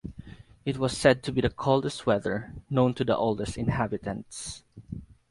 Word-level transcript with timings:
It 0.65 0.79
was 0.79 0.97
said 0.97 1.21
to 1.21 1.31
be 1.31 1.41
the 1.41 1.51
coldest 1.51 2.07
weather 2.07 2.53
known 2.71 2.95
to 2.95 3.03
the 3.03 3.15
oldest 3.15 3.55
inhabitants. 3.55 4.63